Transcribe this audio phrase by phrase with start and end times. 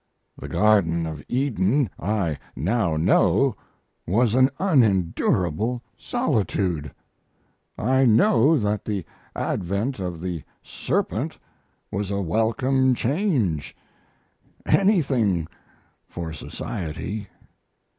[0.35, 3.55] The Garden of Eden I now know
[4.07, 6.91] was an unendurable solitude.
[7.77, 11.37] I know that the advent of the serpent
[11.91, 13.77] was a welcome change
[14.65, 15.47] anything
[16.07, 17.27] for society....